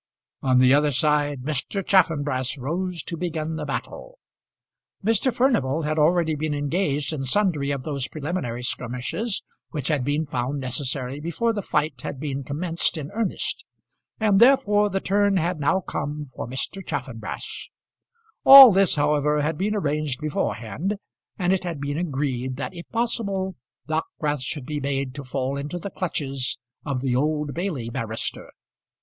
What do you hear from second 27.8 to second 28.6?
barrister.